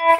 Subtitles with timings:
[0.00, 0.16] Episode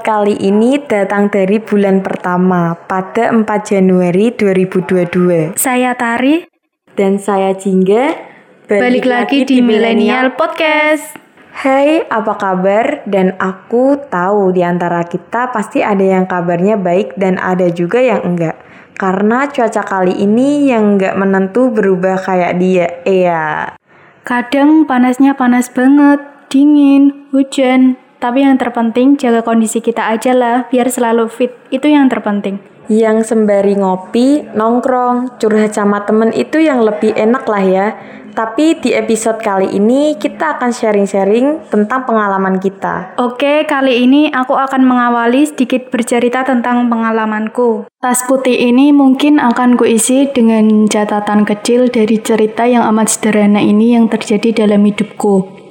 [0.00, 5.52] kali ini datang dari bulan pertama pada 4 Januari 2022.
[5.60, 6.48] Saya Tari,
[6.96, 8.16] Dan saya Jingga
[8.64, 11.21] balik, lagi di Millennial Podcast.
[11.52, 13.04] Hai, apa kabar?
[13.04, 18.24] Dan aku tahu di antara kita pasti ada yang kabarnya baik dan ada juga yang
[18.24, 18.56] enggak.
[18.96, 22.88] Karena cuaca kali ini yang enggak menentu berubah kayak dia.
[23.04, 23.76] Iya.
[24.24, 28.00] Kadang panasnya panas banget, dingin, hujan.
[28.16, 31.52] Tapi yang terpenting jaga kondisi kita aja lah, biar selalu fit.
[31.68, 32.71] Itu yang terpenting.
[32.90, 37.86] Yang sembari ngopi, nongkrong, curhat sama temen itu yang lebih enak lah ya.
[38.32, 43.12] Tapi di episode kali ini kita akan sharing-sharing tentang pengalaman kita.
[43.20, 47.84] Oke, kali ini aku akan mengawali sedikit bercerita tentang pengalamanku.
[48.00, 54.00] Tas putih ini mungkin akan kuisi dengan catatan kecil dari cerita yang amat sederhana ini
[54.00, 55.61] yang terjadi dalam hidupku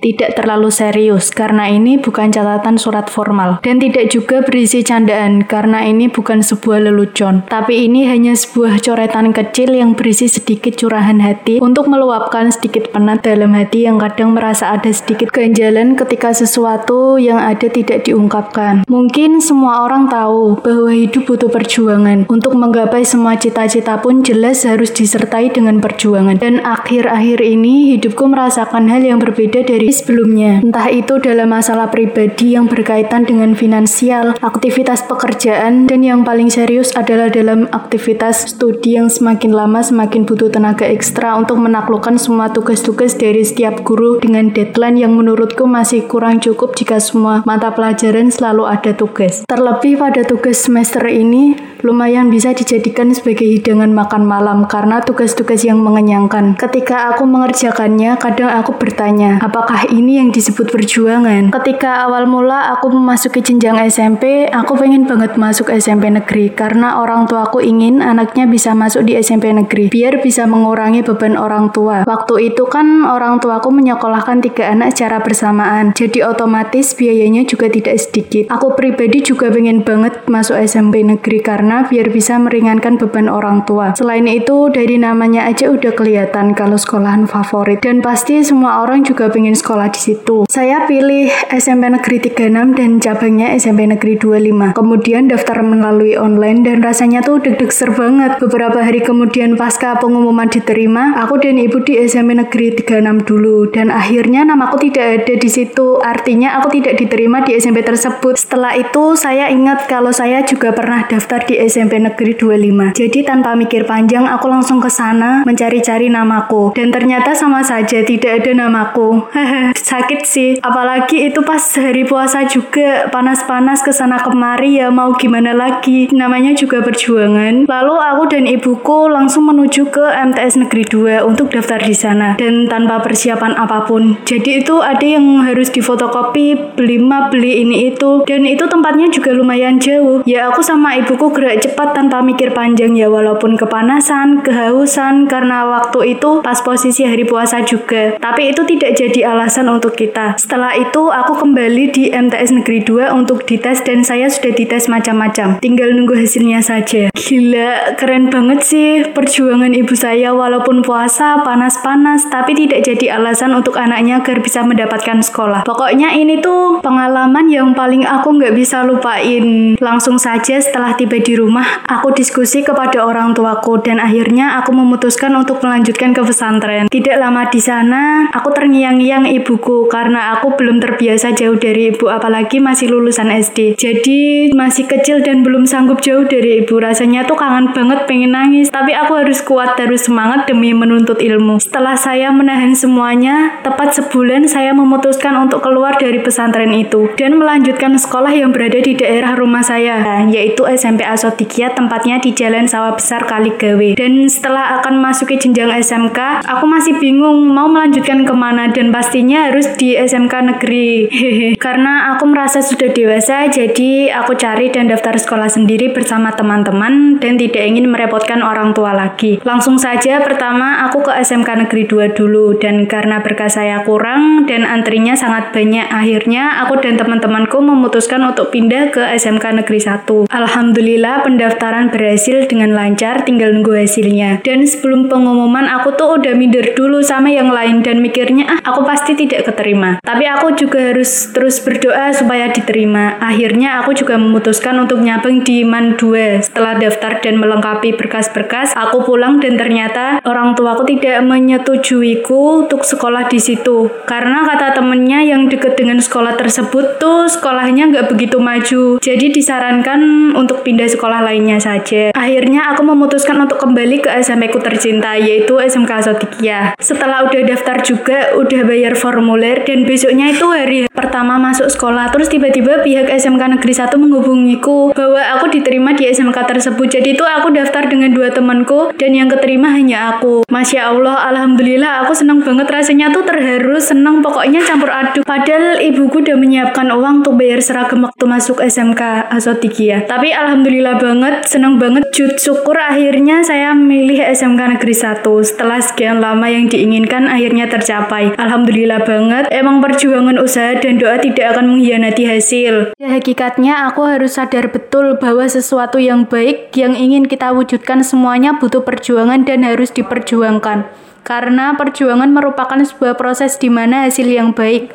[0.00, 3.60] tidak terlalu serius karena ini bukan catatan surat formal.
[3.60, 7.44] Dan tidak juga berisi candaan karena ini bukan sebuah lelucon.
[7.46, 13.22] Tapi ini hanya sebuah coretan kecil yang berisi sedikit curahan hati untuk meluapkan sedikit penat
[13.22, 18.88] dalam hati yang kadang merasa ada sedikit ganjalan ketika sesuatu yang ada tidak diungkapkan.
[18.88, 22.24] Mungkin semua orang tahu bahwa hidup butuh perjuangan.
[22.32, 26.40] Untuk menggapai semua cita-cita pun jelas harus disertai dengan perjuangan.
[26.40, 30.64] Dan akhir-akhir ini hidupku merasakan hal yang berbeda dari sebelumnya.
[30.64, 36.94] Entah itu dalam masalah pribadi yang berkaitan dengan finansial, aktivitas pekerjaan, dan yang paling serius
[36.94, 43.18] adalah dalam aktivitas studi yang semakin lama semakin butuh tenaga ekstra untuk menaklukkan semua tugas-tugas
[43.18, 48.68] dari setiap guru dengan deadline yang menurutku masih kurang cukup jika semua mata pelajaran selalu
[48.68, 49.42] ada tugas.
[49.48, 55.80] Terlebih pada tugas semester ini, lumayan bisa dijadikan sebagai hidangan makan malam karena tugas-tugas yang
[55.80, 56.54] mengenyangkan.
[56.60, 61.56] Ketika aku mengerjakannya, kadang aku bertanya, apakah apakah ini yang disebut perjuangan?
[61.56, 67.24] Ketika awal mula aku memasuki jenjang SMP, aku pengen banget masuk SMP negeri karena orang
[67.24, 72.04] tuaku ingin anaknya bisa masuk di SMP negeri biar bisa mengurangi beban orang tua.
[72.04, 77.96] Waktu itu kan orang tuaku menyekolahkan tiga anak secara bersamaan, jadi otomatis biayanya juga tidak
[77.96, 78.52] sedikit.
[78.52, 83.96] Aku pribadi juga pengen banget masuk SMP negeri karena biar bisa meringankan beban orang tua.
[83.96, 89.32] Selain itu, dari namanya aja udah kelihatan kalau sekolahan favorit dan pasti semua orang juga
[89.32, 90.36] pengen sekolah sekolah di situ.
[90.50, 94.74] Saya pilih SMP Negeri 36 dan cabangnya SMP Negeri 25.
[94.74, 98.42] Kemudian daftar melalui online dan rasanya tuh deg-deg ser banget.
[98.42, 103.94] Beberapa hari kemudian pasca pengumuman diterima, aku dan ibu di SMP Negeri 36 dulu dan
[103.94, 106.02] akhirnya namaku tidak ada di situ.
[106.02, 108.42] Artinya aku tidak diterima di SMP tersebut.
[108.42, 112.98] Setelah itu saya ingat kalau saya juga pernah daftar di SMP Negeri 25.
[112.98, 118.42] Jadi tanpa mikir panjang aku langsung ke sana mencari-cari namaku dan ternyata sama saja tidak
[118.42, 119.30] ada namaku.
[119.76, 120.50] sakit sih.
[120.64, 126.08] Apalagi itu pas hari puasa juga panas-panas ke sana kemari ya mau gimana lagi.
[126.10, 127.68] Namanya juga perjuangan.
[127.68, 130.84] Lalu aku dan ibuku langsung menuju ke MTS Negeri
[131.20, 132.34] 2 untuk daftar di sana.
[132.40, 134.16] Dan tanpa persiapan apa pun.
[134.24, 138.24] Jadi itu ada yang harus difotokopi beli map beli ini itu.
[138.24, 140.24] Dan itu tempatnya juga lumayan jauh.
[140.24, 143.06] Ya aku sama ibuku gerak cepat tanpa mikir panjang ya.
[143.10, 148.16] Walaupun kepanasan kehausan karena waktu itu pas posisi hari puasa juga.
[148.16, 150.38] Tapi itu tidak jadi alasan alasan untuk kita.
[150.38, 155.58] Setelah itu aku kembali di MTS Negeri 2 untuk dites dan saya sudah dites macam-macam.
[155.58, 157.10] Tinggal nunggu hasilnya saja.
[157.10, 163.74] Gila, keren banget sih perjuangan ibu saya walaupun puasa panas-panas tapi tidak jadi alasan untuk
[163.74, 165.66] anaknya agar bisa mendapatkan sekolah.
[165.66, 169.74] Pokoknya ini tuh pengalaman yang paling aku nggak bisa lupain.
[169.82, 175.34] Langsung saja setelah tiba di rumah, aku diskusi kepada orang tuaku dan akhirnya aku memutuskan
[175.34, 176.86] untuk melanjutkan ke pesantren.
[176.86, 182.60] Tidak lama di sana, aku terngiang-ngiang ibuku karena aku belum terbiasa jauh dari ibu apalagi
[182.60, 183.74] masih lulusan SD.
[183.80, 186.76] Jadi masih kecil dan belum sanggup jauh dari ibu.
[186.76, 188.68] Rasanya tuh kangen banget pengen nangis.
[188.68, 191.58] Tapi aku harus kuat terus semangat demi menuntut ilmu.
[191.58, 197.96] Setelah saya menahan semuanya, tepat sebulan saya memutuskan untuk keluar dari pesantren itu dan melanjutkan
[197.96, 203.24] sekolah yang berada di daerah rumah saya, yaitu SMP Asotikia tempatnya di Jalan Sawah Besar
[203.24, 203.96] Kaligawe.
[203.96, 209.52] Dan setelah akan masuki jenjang SMK, aku masih bingung mau melanjutkan ke mana dan pastinya
[209.52, 210.88] harus di SMK negeri.
[211.64, 217.36] Karena aku merasa sudah dewasa, jadi aku cari dan daftar sekolah sendiri bersama teman-teman dan
[217.36, 219.36] tidak ingin merepotkan orang tua lagi.
[219.44, 224.64] Langsung saja pertama aku ke SMK Negeri 2 dulu dan karena berkas saya kurang dan
[224.64, 230.32] antrinya sangat banyak, akhirnya aku dan teman-temanku memutuskan untuk pindah ke SMK Negeri 1.
[230.32, 234.40] Alhamdulillah pendaftaran berhasil dengan lancar, tinggal nunggu hasilnya.
[234.40, 238.86] Dan sebelum pengumuman aku tuh udah minder dulu sama yang lain dan mikirnya ah aku
[238.86, 239.98] pasti tidak keterima.
[240.02, 243.16] Tapi aku juga harus terus berdoa supaya diterima.
[243.22, 246.44] Akhirnya aku juga memutuskan untuk nyabeng di MAN 2.
[246.44, 253.26] Setelah daftar dan melengkapi berkas-berkas, aku pulang dan ternyata orang tuaku tidak menyetujuiku untuk sekolah
[253.30, 253.88] di situ.
[254.04, 258.98] Karena kata temennya yang deket dengan sekolah tersebut tuh sekolahnya nggak begitu maju.
[259.00, 262.10] Jadi disarankan untuk pindah sekolah lainnya saja.
[262.12, 266.74] Akhirnya aku memutuskan untuk kembali ke SMP ku tercinta yaitu SMK Sotikia.
[266.80, 272.28] Setelah udah daftar juga, udah bayar formulir dan besoknya itu hari pertama masuk sekolah terus
[272.28, 276.86] tiba-tiba pihak SMK Negeri 1 menghubungiku bahwa aku diterima di SMK tersebut.
[276.90, 280.42] Jadi itu aku daftar dengan dua temanku dan yang keterima hanya aku.
[280.50, 285.22] Masya Allah, Alhamdulillah aku senang banget rasanya tuh terharu, senang pokoknya campur aduk.
[285.22, 290.02] Padahal ibuku udah menyiapkan uang untuk bayar seragam waktu masuk SMK Asotikia.
[290.10, 292.02] Tapi Alhamdulillah banget, senang banget.
[292.10, 295.22] Jut syukur akhirnya saya milih SMK Negeri 1.
[295.22, 298.34] Setelah sekian lama yang diinginkan akhirnya tercapai.
[298.34, 299.46] Alhamdulillah banget.
[299.54, 302.74] Emang perjuangan usaha dan doa tidak akan mengkhianati hasil.
[302.98, 308.58] Ya, hakikatnya aku harus sadar betul bahwa sesuatu yang baik yang ingin kita wujudkan semuanya
[308.58, 310.90] butuh perjuangan dan harus diperjuangkan.
[311.22, 314.90] Karena perjuangan merupakan sebuah proses di mana hasil yang baik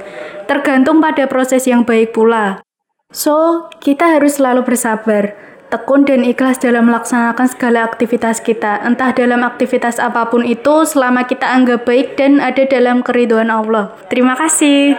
[0.51, 2.65] tergantung pada proses yang baik pula.
[3.13, 5.37] So, kita harus selalu bersabar,
[5.75, 11.27] tekun dan ikhlas dalam melaksanakan segala aktivitas kita, entah dalam aktivitas apa pun itu selama
[11.27, 13.91] kita anggap baik dan ada dalam keriduan Allah.
[14.07, 14.95] Terima kasih.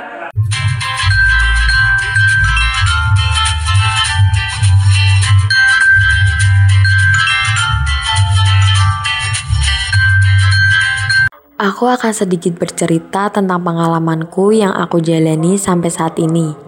[11.57, 16.66] Aku akan sedikit bercerita tentang pengalamanku yang aku jalani sampai saat ini.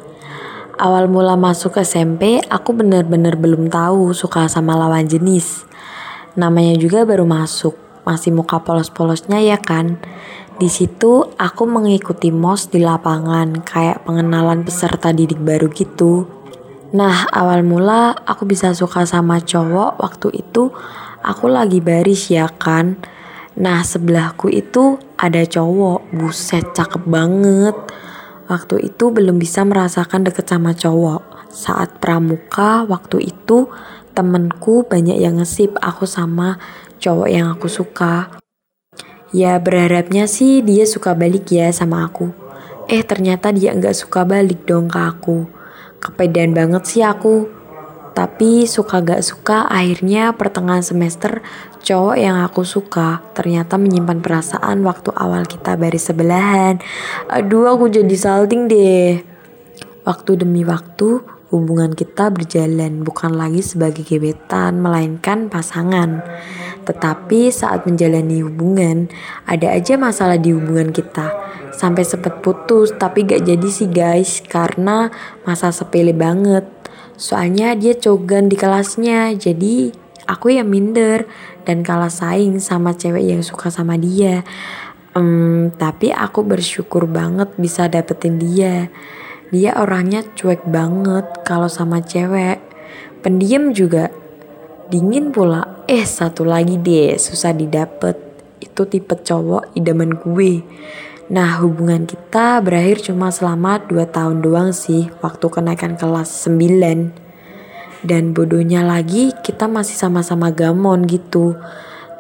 [0.79, 5.67] Awal mula masuk SMP, aku benar-benar belum tahu suka sama lawan jenis.
[6.39, 7.75] Namanya juga baru masuk,
[8.07, 9.99] masih muka polos-polosnya ya kan.
[10.55, 16.31] Di situ aku mengikuti MOS di lapangan, kayak pengenalan peserta didik baru gitu.
[16.95, 20.71] Nah, awal mula aku bisa suka sama cowok waktu itu
[21.27, 22.97] aku lagi baris ya kan
[23.59, 27.75] Nah sebelahku itu ada cowok, buset cakep banget.
[28.49, 31.53] Waktu itu belum bisa merasakan deket sama cowok.
[31.53, 33.69] Saat pramuka waktu itu
[34.17, 36.57] temenku banyak yang ngesip aku sama
[36.97, 38.41] cowok yang aku suka.
[39.37, 42.33] Ya berharapnya sih dia suka balik ya sama aku.
[42.89, 45.45] Eh ternyata dia nggak suka balik dong ke aku.
[46.01, 47.58] Kepedean banget sih aku.
[48.19, 51.39] Tapi suka gak suka akhirnya pertengahan semester
[51.87, 56.83] cowok yang aku suka ternyata menyimpan perasaan waktu awal kita baris sebelahan.
[57.31, 59.23] Aduh aku jadi salting deh.
[60.03, 61.23] Waktu demi waktu
[61.55, 66.19] hubungan kita berjalan bukan lagi sebagai gebetan melainkan pasangan.
[66.91, 69.07] Tetapi saat menjalani hubungan
[69.47, 71.31] ada aja masalah di hubungan kita.
[71.71, 75.07] Sampai sempet putus tapi gak jadi sih guys karena
[75.47, 76.67] masa sepele banget
[77.19, 79.91] Soalnya dia cogan di kelasnya, jadi
[80.31, 81.27] aku yang minder
[81.67, 84.47] dan kalah saing sama cewek yang suka sama dia.
[85.19, 88.87] Um, tapi aku bersyukur banget bisa dapetin dia.
[89.51, 92.63] Dia orangnya cuek banget kalau sama cewek.
[93.19, 94.15] Pendiam juga.
[94.87, 95.83] Dingin pula.
[95.91, 98.15] Eh satu lagi deh susah didapet.
[98.63, 100.63] Itu tipe cowok idaman gue.
[101.29, 107.13] Nah hubungan kita berakhir cuma selama 2 tahun doang sih waktu kenaikan kelas 9
[108.01, 111.53] Dan bodohnya lagi kita masih sama-sama gamon gitu.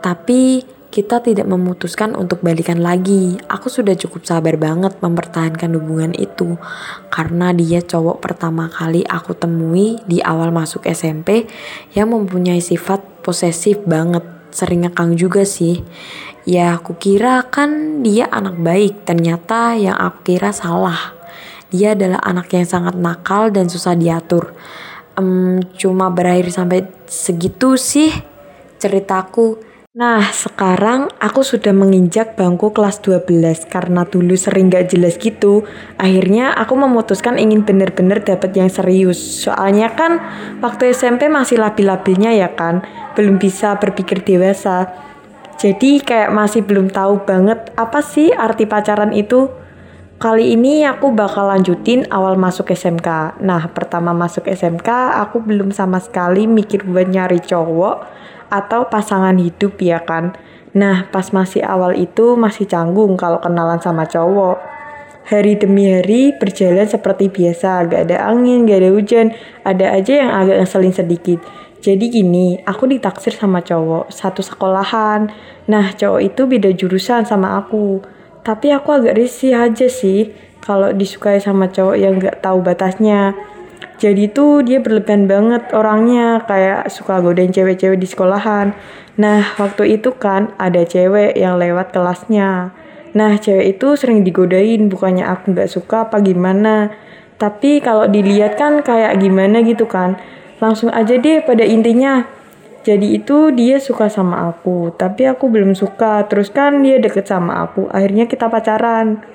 [0.04, 3.36] Tapi kita tidak memutuskan untuk balikan lagi.
[3.48, 6.60] Aku sudah cukup sabar banget mempertahankan hubungan itu.
[7.08, 11.48] Karena dia cowok pertama kali aku temui di awal masuk SMP
[11.96, 15.84] Yang mempunyai sifat posesif banget Sering ngekang juga sih
[16.48, 21.12] Ya aku kira kan dia anak baik, ternyata yang aku kira salah.
[21.68, 24.56] Dia adalah anak yang sangat nakal dan susah diatur.
[25.12, 28.08] Um, cuma berakhir sampai segitu sih
[28.80, 29.60] ceritaku.
[29.96, 35.64] Nah, sekarang aku sudah menginjak bangku kelas 12 karena dulu sering gak jelas gitu.
[35.96, 39.16] Akhirnya aku memutuskan ingin bener-bener dapet yang serius.
[39.16, 40.20] Soalnya kan
[40.60, 42.84] waktu SMP masih labil-labilnya ya kan,
[43.16, 44.92] belum bisa berpikir dewasa.
[45.56, 49.48] Jadi kayak masih belum tahu banget apa sih arti pacaran itu.
[50.20, 53.40] Kali ini aku bakal lanjutin awal masuk SMK.
[53.40, 59.80] Nah, pertama masuk SMK, aku belum sama sekali mikir buat nyari cowok atau pasangan hidup
[59.80, 60.36] ya kan.
[60.76, 64.60] Nah, pas masih awal itu masih canggung kalau kenalan sama cowok.
[65.28, 69.26] Hari demi hari berjalan seperti biasa, gak ada angin, gak ada hujan,
[69.60, 71.38] ada aja yang agak ngeselin sedikit.
[71.78, 75.28] Jadi gini, aku ditaksir sama cowok, satu sekolahan.
[75.68, 78.00] Nah, cowok itu beda jurusan sama aku.
[78.40, 80.32] Tapi aku agak risih aja sih
[80.64, 83.36] kalau disukai sama cowok yang gak tahu batasnya
[83.98, 88.70] jadi tuh dia berlebihan banget orangnya kayak suka godain cewek-cewek di sekolahan.
[89.18, 92.70] Nah waktu itu kan ada cewek yang lewat kelasnya.
[93.18, 96.94] Nah cewek itu sering digodain bukannya aku nggak suka apa gimana?
[97.42, 100.14] Tapi kalau dilihat kan kayak gimana gitu kan.
[100.62, 102.22] Langsung aja deh pada intinya.
[102.86, 106.22] Jadi itu dia suka sama aku tapi aku belum suka.
[106.30, 109.26] Terus kan dia deket sama aku akhirnya kita pacaran.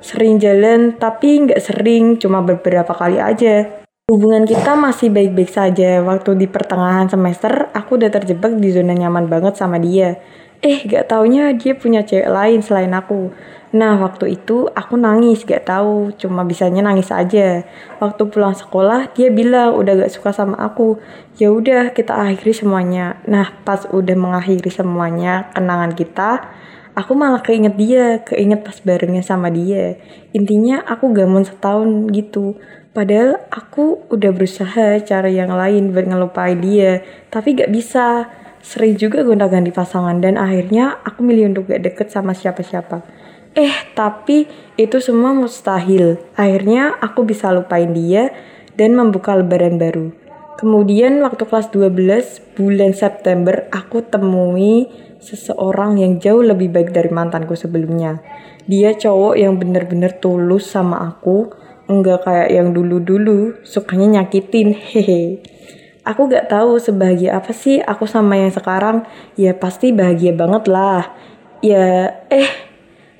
[0.00, 3.80] Sering jalan tapi nggak sering cuma beberapa kali aja
[4.10, 6.02] Hubungan kita masih baik-baik saja.
[6.02, 10.18] Waktu di pertengahan semester, aku udah terjebak di zona nyaman banget sama dia.
[10.66, 13.30] Eh, gak taunya dia punya cewek lain selain aku.
[13.70, 17.62] Nah, waktu itu aku nangis, gak tahu, cuma bisanya nangis aja.
[18.02, 20.98] Waktu pulang sekolah, dia bilang udah gak suka sama aku.
[21.38, 23.22] Ya udah, kita akhiri semuanya.
[23.30, 26.50] Nah, pas udah mengakhiri semuanya kenangan kita,
[26.98, 30.02] aku malah keinget dia, keinget pas barengnya sama dia.
[30.34, 32.58] Intinya aku gamon setahun gitu.
[32.90, 38.26] Padahal aku udah berusaha cara yang lain buat ngelupain dia, tapi gak bisa.
[38.60, 43.00] Sering juga gonta ganti pasangan dan akhirnya aku milih untuk gak deket sama siapa-siapa.
[43.56, 46.20] Eh, tapi itu semua mustahil.
[46.36, 48.34] Akhirnya aku bisa lupain dia
[48.76, 50.12] dan membuka lebaran baru.
[50.60, 57.56] Kemudian waktu kelas 12 bulan September aku temui seseorang yang jauh lebih baik dari mantanku
[57.56, 58.20] sebelumnya.
[58.68, 61.48] Dia cowok yang bener-bener tulus sama aku,
[61.90, 65.42] Enggak kayak yang dulu-dulu, sukanya nyakitin, hehe.
[66.06, 69.02] Aku gak tahu sebahagia apa sih aku sama yang sekarang.
[69.34, 71.10] Ya pasti bahagia banget lah.
[71.66, 72.46] Ya, eh,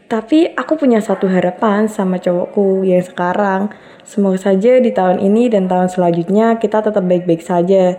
[0.06, 3.74] tapi aku punya satu harapan sama cowokku yang sekarang.
[4.06, 7.98] Semoga saja di tahun ini dan tahun selanjutnya kita tetap baik-baik saja.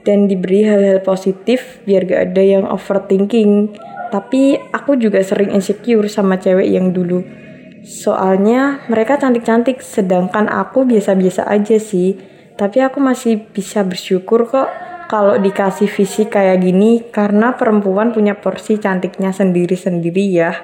[0.00, 3.76] Dan diberi hal-hal positif biar gak ada yang overthinking.
[4.08, 7.43] Tapi aku juga sering insecure sama cewek yang dulu
[7.84, 12.16] Soalnya mereka cantik-cantik sedangkan aku biasa-biasa aja sih.
[12.56, 14.72] Tapi aku masih bisa bersyukur kok
[15.12, 20.56] kalau dikasih visi kayak gini karena perempuan punya porsi cantiknya sendiri-sendiri ya.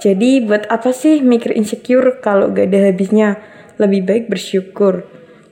[0.00, 3.36] Jadi buat apa sih mikir insecure kalau gak ada habisnya?
[3.76, 5.04] Lebih baik bersyukur.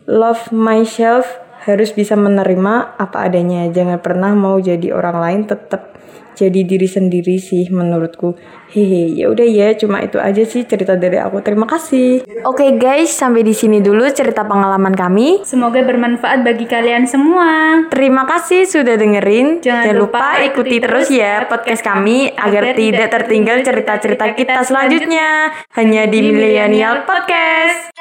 [0.09, 1.29] Love myself
[1.65, 3.69] harus bisa menerima apa adanya.
[3.73, 5.94] Jangan pernah mau jadi orang lain tetap
[6.35, 8.35] jadi diri sendiri sih menurutku.
[8.75, 11.39] Hehe, ya udah ya, cuma itu aja sih cerita dari aku.
[11.47, 12.27] Terima kasih.
[12.43, 15.47] Oke okay guys, sampai di sini dulu cerita pengalaman kami.
[15.47, 17.87] Semoga bermanfaat bagi kalian semua.
[17.95, 19.63] Terima kasih sudah dengerin.
[19.63, 26.11] Jangan, Jangan lupa ikuti terus ya podcast kami agar tidak tertinggal cerita-cerita kita selanjutnya hanya
[26.11, 27.95] di Millennial Podcast.